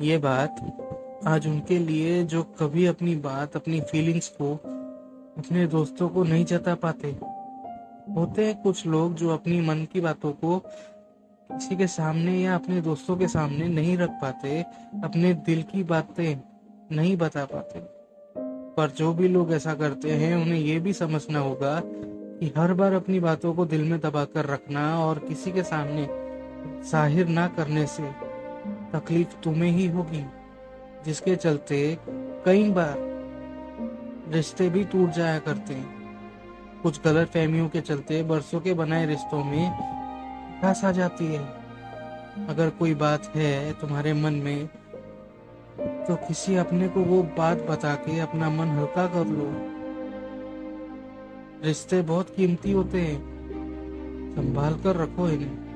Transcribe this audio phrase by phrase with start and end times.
[0.00, 4.52] ये बात आज उनके लिए जो कभी अपनी बात, अपनी फीलिंग्स को
[5.38, 7.08] अपने दोस्तों को नहीं जता पाते।
[8.14, 10.58] होते हैं कुछ लोग जो अपनी मन की बातों को
[11.50, 14.62] किसी के सामने या अपने दोस्तों के सामने नहीं रख पाते,
[15.04, 16.40] अपने दिल की बातें
[16.92, 17.80] नहीं बता पाते।
[18.76, 22.92] पर जो भी लोग ऐसा करते हैं, उन्हें ये भी समझना होगा कि हर बार
[22.92, 26.08] अपनी बातों को दिल में दबा कर रखना और किसी के सामने
[26.90, 28.27] ज़ाहिर ना करने से
[28.92, 30.24] तकलीफ़ तुम्हें ही होगी,
[31.04, 31.98] जिसके चलते
[32.44, 32.96] कई बार
[34.32, 39.44] रिश्ते भी टूट जाया करते हैं। कुछ गलत फहमियों के चलते बरसों के बनाए रिश्तों
[39.44, 41.44] में घास आ जाती है।
[42.48, 44.66] अगर कोई बात है तुम्हारे मन में
[46.06, 49.50] तो किसी अपने को वो बात बता के अपना मन हल्का कर लो।
[51.64, 53.18] रिश्ते बहुत कीमती होते हैं,
[54.36, 55.67] संभाल कर रखो इन्हें।